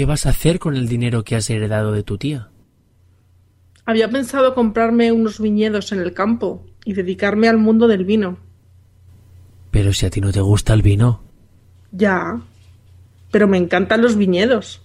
¿Qué 0.00 0.06
vas 0.06 0.24
a 0.24 0.30
hacer 0.30 0.58
con 0.58 0.76
el 0.76 0.88
dinero 0.88 1.24
que 1.24 1.36
has 1.36 1.50
heredado 1.50 1.92
de 1.92 2.02
tu 2.02 2.16
tía? 2.16 2.48
Había 3.84 4.08
pensado 4.08 4.54
comprarme 4.54 5.12
unos 5.12 5.38
viñedos 5.38 5.92
en 5.92 6.00
el 6.00 6.14
campo 6.14 6.64
y 6.86 6.94
dedicarme 6.94 7.50
al 7.50 7.58
mundo 7.58 7.86
del 7.86 8.06
vino. 8.06 8.38
Pero 9.70 9.92
si 9.92 10.06
a 10.06 10.10
ti 10.10 10.22
no 10.22 10.32
te 10.32 10.40
gusta 10.40 10.72
el 10.72 10.80
vino. 10.80 11.20
Ya. 11.92 12.40
Pero 13.30 13.46
me 13.46 13.58
encantan 13.58 14.00
los 14.00 14.16
viñedos. 14.16 14.80